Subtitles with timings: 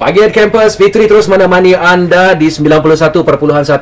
[0.00, 3.20] Pagi at Campus, Fitri terus menemani anda di 91.1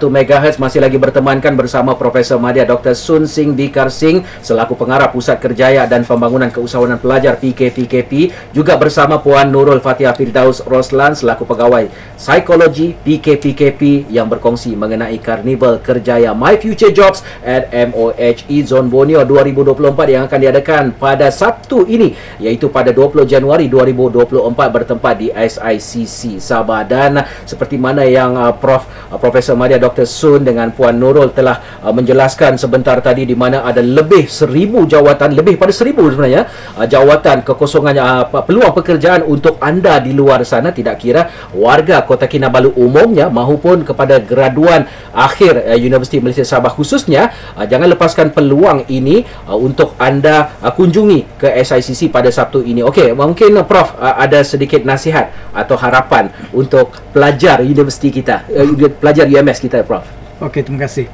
[0.02, 2.98] MHz masih lagi bertemankan bersama Profesor Madya Dr.
[2.98, 9.22] Sun Sing Dikar Singh selaku pengarah Pusat Kerjaya dan Pembangunan Keusahawanan Pelajar PKPKP juga bersama
[9.22, 11.86] Puan Nurul Fatihah Firdaus Roslan selaku pegawai
[12.18, 19.86] Psikologi PKPKP yang berkongsi mengenai Karnival Kerjaya My Future Jobs at MOHE Zone Borneo 2024
[20.10, 22.10] yang akan diadakan pada Sabtu ini
[22.42, 28.56] iaitu pada 20 Januari 2024 bertempat di SICC Polisi Sabah dan seperti mana yang uh,
[28.56, 33.36] Prof uh, Profesor Madia Dr Sun dengan Puan Nurul telah uh, menjelaskan sebentar tadi di
[33.36, 36.48] mana ada lebih seribu jawatan lebih pada seribu sebenarnya
[36.80, 40.72] uh, jawatan kekosongan uh, peluang pekerjaan untuk anda di luar sana.
[40.72, 47.36] Tidak kira warga Kota Kinabalu umumnya maupun kepada graduan akhir uh, Universiti Malaysia Sabah khususnya
[47.52, 52.80] uh, jangan lepaskan peluang ini uh, untuk anda uh, kunjungi ke SICC pada Sabtu ini.
[52.80, 58.46] Okey mungkin uh, Prof uh, ada sedikit nasihat atau harap harapan untuk pelajar universiti kita,
[58.46, 60.06] uh, pelajar UMS kita, Prof.
[60.38, 61.10] Okey, terima kasih.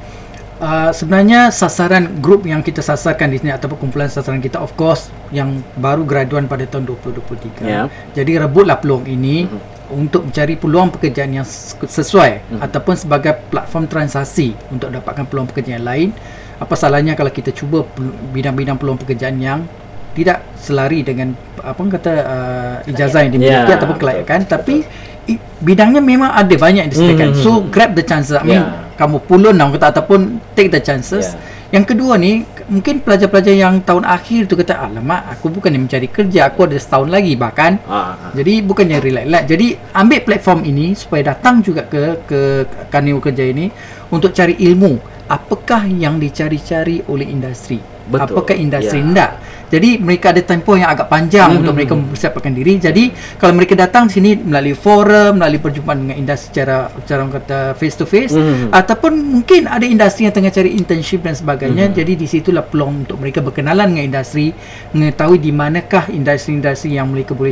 [0.55, 5.11] Uh, sebenarnya sasaran grup yang kita sasarkan di sini ataupun kumpulan sasaran kita of course
[5.27, 7.59] yang baru graduan pada tahun 2023.
[7.67, 7.91] Yeah.
[8.15, 9.99] Jadi rebutlah peluang ini uh-huh.
[9.99, 11.43] untuk mencari peluang pekerjaan yang
[11.83, 12.63] sesuai uh-huh.
[12.71, 16.15] ataupun sebagai platform transaksi untuk dapatkan peluang pekerjaan lain.
[16.55, 17.83] Apa salahnya kalau kita cuba
[18.31, 19.67] bidang-bidang peluang pekerjaan yang
[20.15, 23.77] tidak selari dengan apa kata uh, ijazah yang dimiliki yeah.
[23.77, 24.87] ataupun kelayakan tapi
[25.27, 27.45] i, bidangnya memang ada banyak yang disediakan mm-hmm.
[27.45, 28.87] so grab the chances I mean yeah.
[28.95, 31.75] kamu pulun lah kata ataupun take the chances yeah.
[31.81, 36.09] yang kedua ni mungkin pelajar-pelajar yang tahun akhir tu kata alamak aku bukan yang mencari
[36.09, 38.31] kerja aku ada setahun lagi bahkan ah, ah.
[38.33, 42.39] jadi bukannya relax jadi ambil platform ini supaya datang juga ke ke
[42.89, 43.69] karnival kerja ini
[44.09, 44.97] untuk cari ilmu
[45.29, 47.77] apakah yang dicari-cari oleh industri
[48.09, 48.33] Betul.
[48.33, 49.09] apakah industri yeah.
[49.13, 49.31] tidak
[49.75, 51.59] jadi mereka ada tempoh yang agak panjang hmm.
[51.59, 52.79] untuk mereka mempersiapkan diri.
[52.79, 57.95] Jadi kalau mereka datang sini melalui forum, melalui perjumpaan dengan industri secara secara kata face
[57.99, 58.71] to face hmm.
[58.71, 61.91] ataupun mungkin ada industri yang tengah cari internship dan sebagainya.
[61.91, 61.95] Hmm.
[61.99, 64.55] Jadi di situlah peluang untuk mereka berkenalan dengan industri,
[64.95, 67.51] mengetahui di manakah industri-industri yang mereka boleh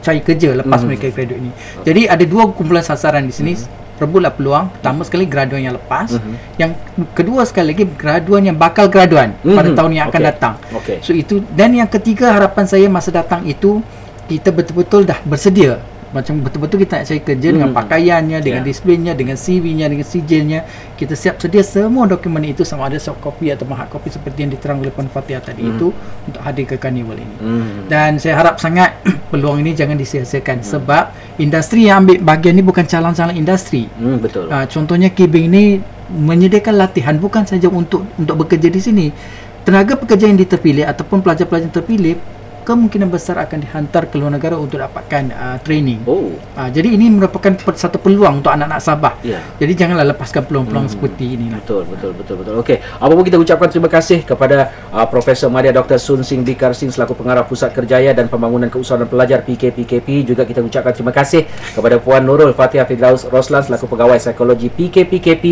[0.00, 0.86] cari kerja lepas hmm.
[0.88, 1.52] mereka graduate ini.
[1.84, 3.52] Jadi ada dua kumpulan sasaran di sini.
[3.52, 6.36] Hmm rebutlah peluang pertama sekali graduan yang lepas uh-huh.
[6.56, 6.72] yang
[7.12, 9.54] kedua sekali lagi graduan yang bakal graduan uh-huh.
[9.54, 10.30] pada tahun yang akan okay.
[10.32, 10.96] datang okay.
[11.04, 13.84] so itu dan yang ketiga harapan saya masa datang itu
[14.26, 15.78] kita betul-betul dah bersedia
[16.10, 17.54] macam betul-betul kita nak cari kerja hmm.
[17.54, 18.68] dengan pakaiannya dengan yeah.
[18.68, 20.60] displaynya dengan CV-nya dengan sijilnya
[20.98, 24.50] kita siap sedia semua dokumen itu sama ada soft copy atau hard copy seperti yang
[24.50, 25.72] diterang oleh Puan Fatihah tadi hmm.
[25.78, 25.94] itu
[26.26, 27.86] untuk hadir ke carnival ini hmm.
[27.86, 28.98] dan saya harap sangat
[29.30, 30.66] peluang ini jangan disia-siakan hmm.
[30.66, 31.04] sebab
[31.38, 35.78] industri yang ambil bahagian ini bukan calon-calon industri hmm, betul uh, contohnya Kibing ini
[36.10, 39.06] menyediakan latihan bukan saja untuk untuk bekerja di sini
[39.62, 42.14] tenaga pekerja yang diterpilih ataupun pelajar-pelajar yang terpilih
[42.62, 46.04] kemungkinan besar akan dihantar ke luar negara untuk dapatkan uh, training.
[46.04, 46.36] Oh.
[46.54, 49.14] Uh, jadi ini merupakan satu peluang untuk anak-anak Sabah.
[49.24, 49.40] Yeah.
[49.56, 50.94] Jadi janganlah lepaskan peluang-peluang hmm.
[50.94, 51.46] seperti ini.
[51.56, 52.54] Betul, betul, betul, betul.
[52.60, 55.96] Okey, apa pun kita ucapkan terima kasih kepada uh, Profesor Madia Dr.
[55.96, 60.28] Sun Sing Dikar Singh selaku pengarah Pusat Kerjaya dan Pembangunan Keusahawanan Pelajar PKPKP.
[60.28, 65.44] Juga kita ucapkan terima kasih kepada Puan Nurul Fatihah Fidaus Roslan selaku pegawai psikologi PKPKP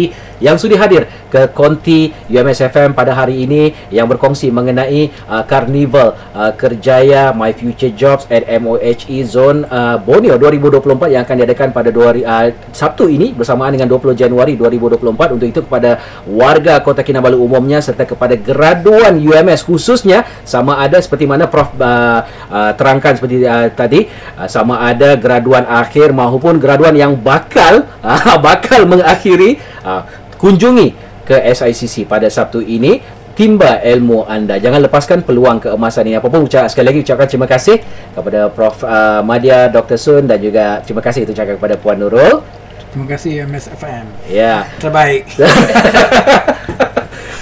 [0.44, 6.52] yang sudi hadir ke Konti UMSFM pada hari ini yang berkongsi mengenai uh, karnival uh,
[6.52, 11.94] kerja Jaya My Future Jobs at MOHE Zone uh, Borneo 2024 yang akan diadakan pada
[11.94, 17.38] dua uh, Sabtu ini bersamaan dengan 20 Januari 2024 untuk itu kepada warga Kota Kinabalu
[17.38, 20.26] umumnya serta kepada graduan UMS khususnya.
[20.42, 25.70] Sama ada seperti mana Prof uh, uh, terangkan seperti uh, tadi uh, sama ada graduan
[25.70, 30.02] akhir maupun graduan yang bakal uh, bakal mengakhiri uh,
[30.34, 33.04] kunjungi ke SICC pada Sabtu ini
[33.38, 34.58] timba ilmu anda.
[34.58, 36.18] Jangan lepaskan peluang keemasan ini.
[36.18, 37.78] Apapun ucap sekali lagi ucapkan terima kasih
[38.10, 42.42] kepada Prof uh, Madia Dr Sun dan juga terima kasih itu ucapkan kepada Puan Nurul.
[42.90, 44.10] Terima kasih MSFM.
[44.26, 44.66] Ya.
[44.82, 45.30] Terbaik.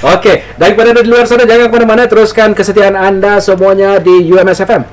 [0.04, 4.84] Okey, daripada di luar sana jangan ke mana-mana teruskan kesetiaan anda semuanya di UMSFM.